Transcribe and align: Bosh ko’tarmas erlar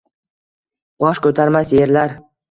Bosh 1.03 1.21
ko’tarmas 1.25 1.73
erlar 1.83 2.17